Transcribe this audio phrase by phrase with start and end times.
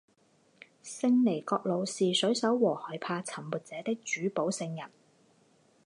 [0.81, 4.89] 圣尼各老是水手和害怕沉没者的主保圣人。